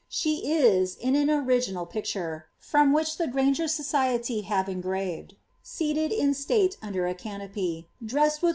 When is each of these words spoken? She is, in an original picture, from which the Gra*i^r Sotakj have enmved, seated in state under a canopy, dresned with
She 0.09 0.51
is, 0.51 0.95
in 0.95 1.13
an 1.13 1.29
original 1.29 1.85
picture, 1.85 2.47
from 2.57 2.91
which 2.91 3.17
the 3.17 3.27
Gra*i^r 3.27 3.69
Sotakj 3.69 4.45
have 4.45 4.65
enmved, 4.65 5.35
seated 5.61 6.11
in 6.11 6.33
state 6.33 6.75
under 6.81 7.05
a 7.05 7.13
canopy, 7.13 7.87
dresned 8.03 8.41
with 8.41 8.49